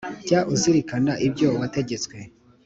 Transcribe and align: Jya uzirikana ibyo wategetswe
Jya 0.27 0.39
uzirikana 0.53 1.13
ibyo 1.27 1.47
wategetswe 1.59 2.17